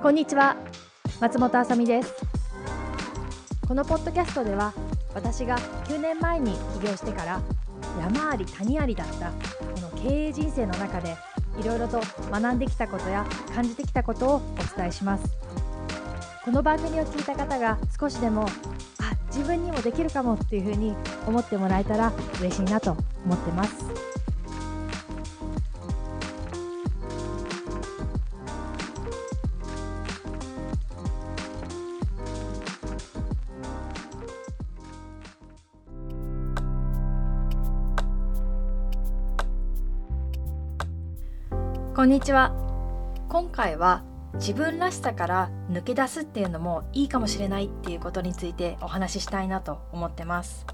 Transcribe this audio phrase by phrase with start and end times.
[0.00, 0.56] こんにちは。
[1.20, 2.14] 松本あさみです。
[3.66, 4.72] このポッドキャストでは
[5.12, 7.40] 私が9年前に起業してから
[7.98, 11.16] 山あり谷ありだったこの経営人生の中で
[11.58, 15.24] いろいろと学んできたことや感じてきたことをお伝えします。
[16.44, 18.46] この番組を聞いた方が少しでもあ
[19.26, 20.94] 自分にもできるかもっていうふうに
[21.26, 23.97] 思ってもらえたら嬉しいなと思ってます。
[41.98, 42.52] こんにちは。
[43.28, 50.64] 今回は自分らしさから抜け出すっていうのもいいかもしれないっていうことについてお話ししたいなと思ってます。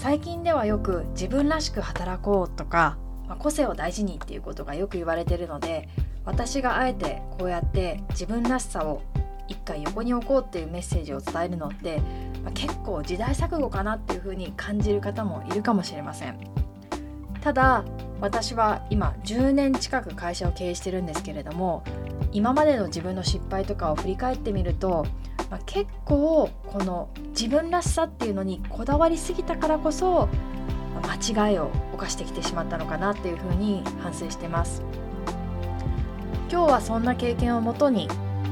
[0.00, 5.88] 最近ではよく自分らしく働こうとか、まあ、個性を大事にっていうことがよく言われてるので
[6.24, 9.02] 私があえてこうやって自分らしさを
[9.46, 12.00] 一回横に置こうっていうメッセージを伝えるのって、
[12.42, 16.40] まあ、結構時代錯誤かなっていうふうに感じる方もいるかもしれません。
[17.40, 17.84] ただ
[18.20, 21.84] 私は今10年近く会社を経営してるんですけれども
[22.32, 25.06] 今までの自分の失敗とかを振り返ってみると、
[25.50, 30.28] まあ、結構この自分らしさっていうのにこだわりすぎたからこそ
[31.02, 34.82] 間違いを犯してきてしまったのかなっていうふうに反省してます。
[36.50, 38.08] 今日はそんな経験をもとに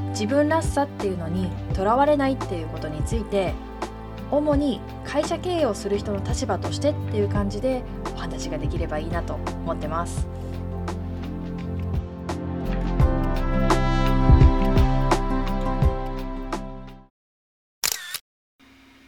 [0.09, 3.53] 自分らしさっていうのにとらわれないっていうことについて
[4.31, 7.83] 主に会社経営をする人の立場としてっていう感じで
[8.15, 10.25] お話ができればいいなと思ってます。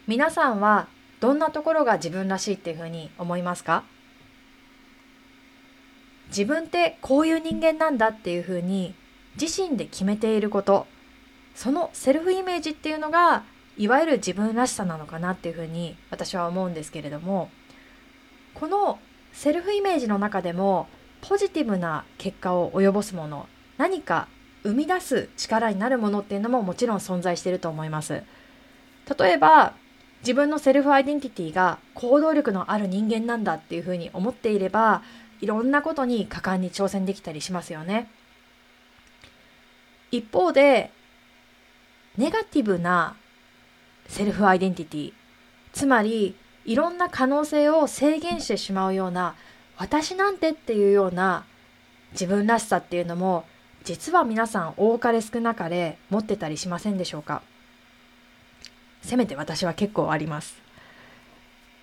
[0.06, 0.88] 皆さんは
[1.20, 3.84] どんなところが自分らしいっていうふうに思いますか？
[6.28, 8.94] 自分ってこういう人間なんだっていうふうに
[9.40, 10.86] 自身で決めていること。
[11.56, 13.44] そのセルフイメージっていうのが
[13.78, 17.50] いわゆる自分らしさなのかなっていうふうに私は思うんですけれども。
[18.60, 18.98] この
[19.34, 20.88] セルフイメージの中でも
[21.22, 23.48] ポジティブな結果を及ぼすもの
[23.78, 24.28] 何か
[24.64, 28.24] 生み出す力になるものっていうのももちろん存在していると思います。
[29.18, 29.74] 例えば
[30.22, 35.04] 自分のセルフアイデンティティが行動力のある人間なんだっていうふうに思っていれば
[35.40, 38.10] いろんなことに果敢に挑戦できたりしますよね。
[40.10, 40.92] 一方で
[42.18, 43.16] ネガティブな
[44.08, 45.14] セルフアイデンティティ
[45.74, 46.36] つまり
[46.68, 49.36] いろんな可能性を制限してしまうような
[49.78, 51.46] 私なんてっていうような
[52.12, 53.46] 自分らしさっていうのも
[53.84, 57.42] 実は皆さん多かれ少なかれ持ってたりしませんでしょうか？
[59.02, 60.56] せめて私は結構あります。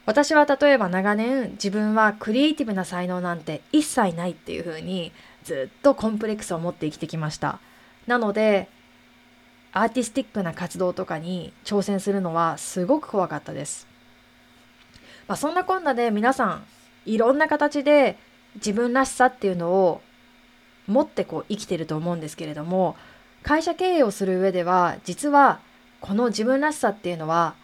[0.05, 5.13] 私は例えば長年自分はクリエイティブな才能なんて一切ないっていうふうに
[5.45, 7.59] ずっとコンプレックスを持って生きてきました。
[8.07, 8.69] なので
[9.73, 13.87] アーティスティックな活動とかに挑戦するのはすごく怖かったです。
[15.27, 16.65] まあ、そんなこんなで皆さん
[17.07, 18.19] いろんな形で
[18.57, 20.01] 自分らしさっていうのを
[20.87, 22.97] 持ってこう生きてると思うんですけれども
[23.43, 25.61] 会社経営をする上では実は
[26.01, 27.55] この自分らしさっていうのは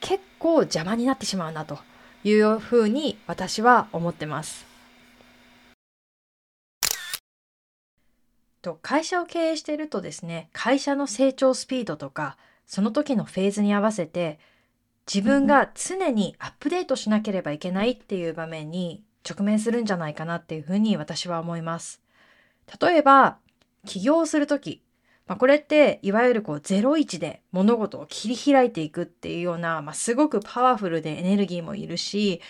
[0.00, 1.78] 結構邪魔になってしまうなと
[2.24, 4.66] いうふうに私は思ってます。
[8.62, 12.36] と会社を経営しているとですね会社の成長スピードとか
[12.66, 14.40] その時のフェーズに合わせて
[15.12, 22.02] 自分が常にアップデートしなければいけないっていう場面に直面するんじゃないかなっていうふうに私は思います。
[22.80, 23.38] 例えば
[23.84, 24.82] 起業する時、
[25.26, 32.40] まあ、これっていわゆるこう01で物事を切り開いていくっていうような、まあ、すごくパワフルでエネルギーもいるし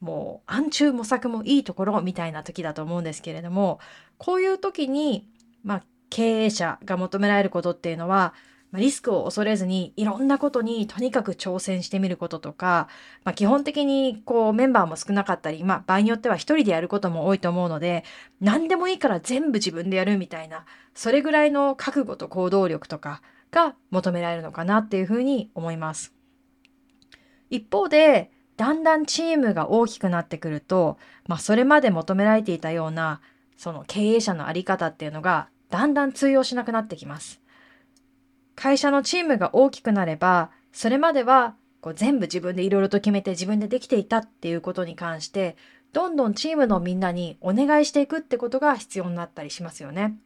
[0.00, 3.78] もう暗中模索もいいところみたいな時だと思うんですけれども
[4.18, 5.28] こういう時に
[5.64, 8.34] まあ、経営者が求められることっていうのは、
[8.72, 12.88] まあ、リスクを恐れずにいろんなことにとにかく挑戦してみることとか、
[13.24, 18.04] まあ、基本的にこうメンバーも少なかったり、まあ、場合によっては一人でやることも多いと思うので
[18.40, 20.64] 何でもいいから全部自分でやるみたいな
[20.94, 26.14] それぐらいの覚悟と行動力とかが求められるのかなっていうふうに思います。
[27.50, 33.20] 一方でだんだんチームが大きくなってくると、まあ、それまで求められていたような
[33.56, 37.40] その経営者のあり方っていうのがだんだん通用しなくなってきます。
[38.60, 45.56] 会社のチームが大きくなれば、それまではこう全部自分でいろいろと決めて自分でできていたっていうことに関して、
[45.94, 50.18] どんどんチームのみんなにお願いしていくってことが必要になったりしますよね。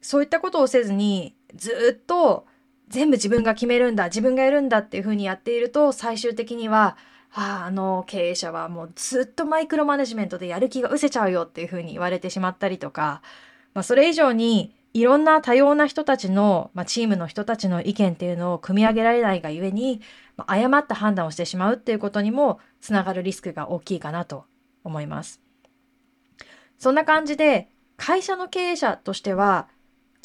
[0.00, 2.46] そういったことをせずに、ずっと
[2.86, 6.96] 全部自分が決めるんだ、自分がやるんだっていうふうにやっていると、最終的には、
[7.32, 13.22] ああ、の経営者はもうずっとマイクロマネジメントでやる気が失せちゃうよっていうふうに言われてしまったりとか、
[13.74, 20.00] まあ、それ以上にいろんな多様な人たちの、まあ、チームの人たちの意見っていうのを組み上げられないがゆえに、
[20.38, 24.46] まあ、誤った判断をしてしまうっていうことにもつながるリスクが大きいかなと
[24.84, 25.42] 思います。
[26.78, 29.68] そんな感じで会社の経営者としては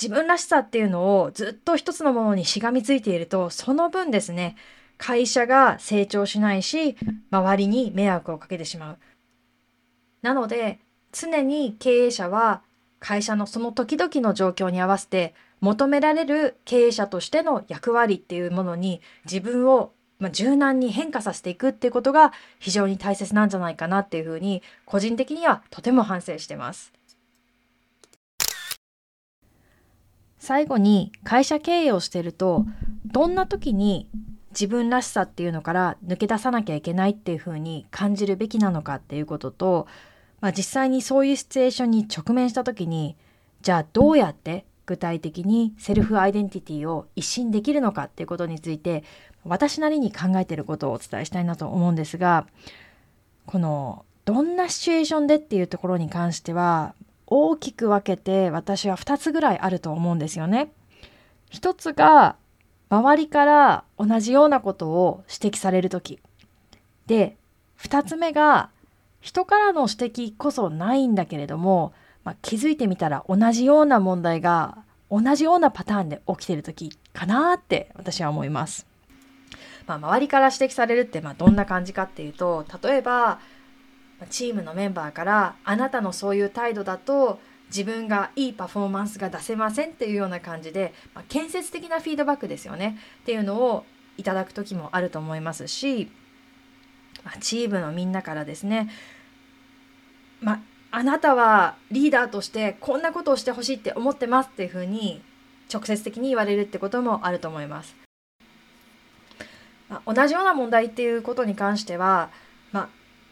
[0.01, 4.56] 自分らしさっていうのをずっと一つのものにしがみついているとその分ですね
[4.97, 6.95] 会社が成長しないし
[7.29, 8.97] 周りに迷惑をかけてしまう。
[10.21, 10.79] なので
[11.12, 12.62] 常に経営者は
[13.01, 19.92] 会社のその時々の状況に合わせて求められる経営者としての役割っていうものに自分を、
[20.31, 26.94] 柔軟に変化させていくっていうことが非常に大切なんじゃないかなっていうふうに個人的にはとても反省してます。
[30.38, 32.65] 最後に会社経営をしてると
[33.06, 34.07] どんな時に
[34.51, 39.88] 自分らしさっていうのから抜け出さなきゃいけないっていうふうに感じるべきなのかっていうことと、
[40.41, 43.15] まあ、実際にそういうシチュエーションに直面した時に
[43.61, 49.03] じゃあどうやって具体的にセルフアイデンティティを一新できるのかっていうことについて
[49.45, 52.47] 私なりに考えていることをお伝えしたいなと思うんですが
[53.45, 56.93] このどんなシチュエーションでっていうところに関しては
[57.27, 60.71] 大きく分けて私は2つぐらいあると思うんですよね。
[61.49, 62.35] 一つが
[62.89, 66.19] 周りから同じようなことを指摘される時
[67.07, 67.38] で
[67.79, 68.69] 2つ目が
[69.21, 74.79] 人からの指摘こそないんだけれども、まあ、気づいてみたら同じような問題が
[75.09, 78.88] 同じようなパターンで起きてる時かなって私は思います。
[79.88, 83.39] まあ、周りから指摘されるってまあどんな感じかっていうと例えば
[84.29, 93.85] チームのメンバーからあなたのそういう態度だと自分がいいパフォーマンスが出せませんっていうような感じで、まあ、建設的なフィードバックですよねっていうのを
[94.17, 96.12] いただく時もあると思いますし、
[97.23, 98.89] まあ、チームのみんなからですね、
[100.41, 100.59] まあ、
[100.91, 105.21] あなたはリーダーとしてこんなことをしてほしいって思ってますっていうふうに
[105.71, 107.95] 直接的に言われるってこともあると思います。
[109.88, 112.29] まあ、同じような問題っていうことに関しては、
[112.71, 112.89] まあ、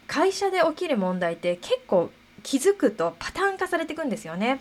[0.08, 2.12] 会社で起きる問題って結構
[2.44, 4.60] 気づくとパターン化されていくんですよね。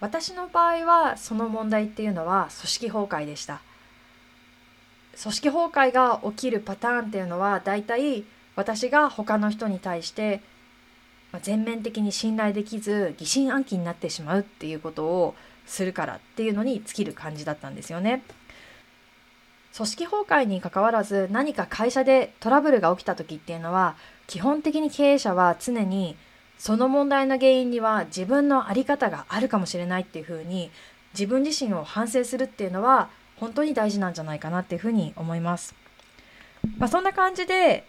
[0.00, 3.60] 私の場合はその問題っていうのは組織崩壊でした。
[5.20, 8.24] 組織崩壊が起きるパターンっていうのはだいたい
[8.58, 10.40] 私が他の人に対して
[11.42, 18.24] 全面的に信頼できず疑心暗鬼になってしまうっていうことをするからっていうのに尽きる感じだったんですよね。
[19.76, 23.94] 組織崩壊にかかわらず何か会社でトラブルが起きた時っていうのは
[24.26, 26.16] 基本的に経営者は常に
[26.58, 30.72] その問題の原因には自分の在り方があるかもしれないっていうふうに
[31.12, 35.76] 自分自身を反省するっていうのは本当に大事なんじゃないかなっていうふうに思います。
[36.76, 37.86] まあ、そんな感じで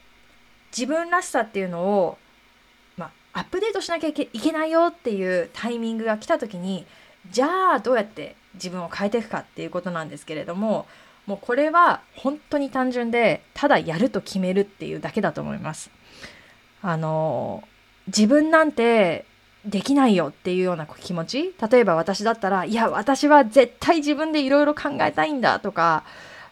[0.76, 2.18] 自分らしさっていうのを、
[2.98, 6.86] まあ、アップデートしなきゃいけないよっていうタイミングが来た時に
[7.32, 10.86] じゃあどうやって自分を変えていくかっていうことなんですけれども
[11.26, 15.92] もうこれは本当に単純でただやると決めるっていうだけだと思います。
[16.82, 17.64] あの
[18.08, 19.26] 自分なんて
[19.66, 26.04] できないよっていうような気持ち例えば私だったらいや私は絶対自分でいろいろ考えたいんだとか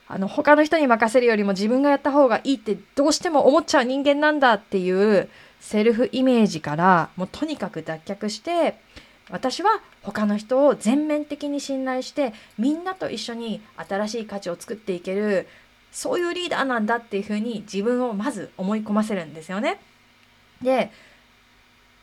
[0.09, 5.29] あの他の人に任せるよりも自分がやった方がいいってどうしても思っちゃう人間なんだっていう
[5.59, 8.79] セルフイメージからもうとにかく脱却して
[9.29, 15.47] 私は他の人を全面的に信頼してみんなと一緒に新しい価値を作っていける
[15.91, 19.79] そういうリーダーなんだっていうふうに自分をまず思い込ませるんですよね。
[20.61, 20.91] で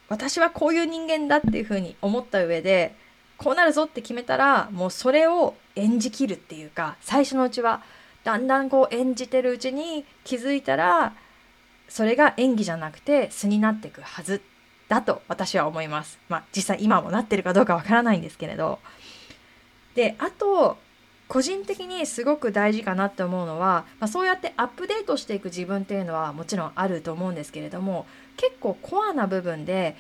[0.09, 2.95] 私はこういう人間だっていうふうに思った上で
[3.39, 7.83] こうなるぞって決めたらもうそれを演じきるっていうか最初のうちは
[8.23, 11.15] だんだんこう演じてるうちに気づいたら
[11.89, 14.41] それが演技じゃなくて素になっていくはず
[14.89, 16.19] だと私は思います。
[16.29, 18.79] まあ実際今もなってるかどうかわからないんですけれど。
[19.95, 20.77] で、あと、
[21.29, 29.97] 個人的にすごく大事かなって思うのは、まあ、そうやってアップデートしていく自分っていうのはもちろんあると思うんですけれども結構コアな部分で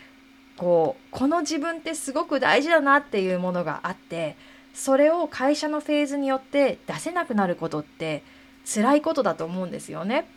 [0.56, 4.36] こうこの自分ってすごく大事だなっていうものがあって
[4.72, 8.22] それを会社のフェーズによって出せなくなることって
[8.64, 10.28] 辛いことだと思うんですよね。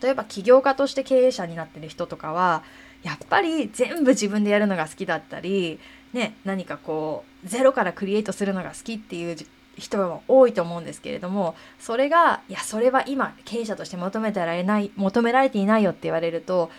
[0.00, 2.62] 例えば起業家として経営者になってる人とかは
[3.02, 5.78] やっぱり全部自分でやるのが好きだったり、
[6.12, 9.36] ね、何かこうゼロからクリエイトするのが好きっていう
[9.76, 16.70] 人も多いと思うんですけれどもそれがいやそれは今経営者として求めてられない求められていないよって言われると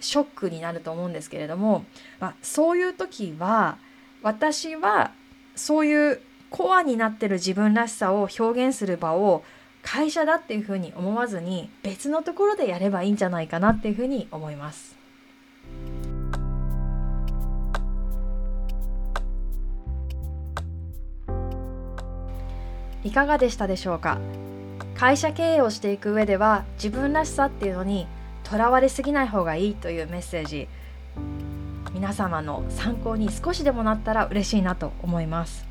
[0.00, 1.84] ショックになると思うんですけれども、
[2.20, 3.78] まあ、そういう時は
[4.22, 5.12] 私は
[5.54, 9.42] そういうコアになってる自分らしさを表現する場を
[9.82, 14.96] 会社だっていうふうに思わずに別のところでやればいいんじゃないかなっていうふうに思います。
[23.04, 24.18] いかがでしたでしょうか？
[24.96, 28.08] 会社経営をしていく上では自分らしさっていうのに
[28.48, 30.68] とらわれすぎない方がいいというメッセージ。
[31.92, 35.66] 皆様の参考に少しでもなったら嬉しいなと思います。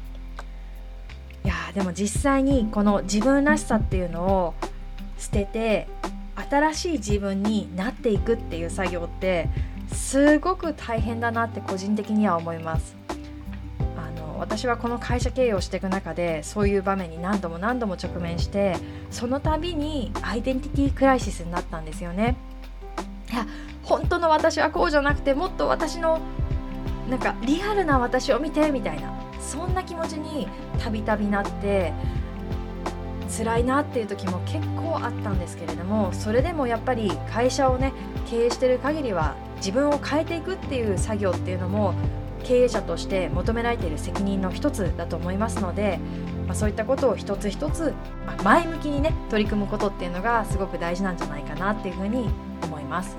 [1.45, 4.53] いやでも実際にこの自分らしさっていうのを
[5.17, 5.87] 捨てて
[6.49, 9.47] 新しい自分になっていくっていう作業って
[9.93, 12.97] すごく大変だなって個人的には思います。
[13.95, 18.75] あの私はこの会社経営をしていく中でそういう場面に何度も何度も直面して
[19.11, 22.35] その度にアイデンティティクライシスになったんですよね。
[23.35, 23.45] いや
[23.83, 26.19] 本当の私はこうじゃなくてもっと私の
[27.09, 29.25] なんかリアルな私を見てみたいな。
[29.45, 30.47] そんな気持ちに
[30.79, 31.93] たびたびなって
[33.37, 37.93] 辛いなっていう時も結構あったんですけれどもそれでもやっぱり会社をね
[38.27, 41.93] 経営してる限りは自分を変えていくっていう作業っていうのも
[42.43, 45.99] 経営者として求められている責任の一つだと思いますので、
[46.47, 47.95] まあ、そういったことを一つ一つ、
[48.43, 52.29] 前向きにね取り組むことっていうのがすごく大事なんじゃないかなっていうふうに
[52.85, 53.17] います。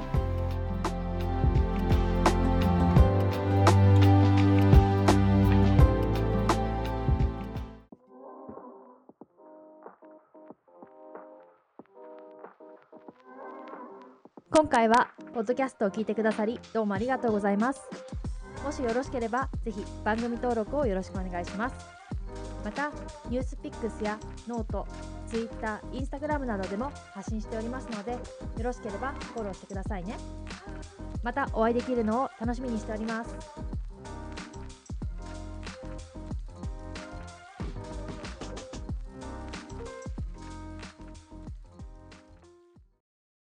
[14.51, 17.83] 今回はポッドキャストを聞いてくださりどうもありがとうございます
[18.65, 21.77] もしよろしければぜひ番組登録をよろしくお願いします
[22.65, 22.91] また
[23.29, 24.19] NewsPicks や
[24.49, 24.87] note、
[25.27, 28.19] Twitter、Instagram などでも発信しておりますのでよ
[28.63, 30.17] ろしければフォローしてくださいね。
[31.23, 33.66] またお会いできるのを楽しみにしております。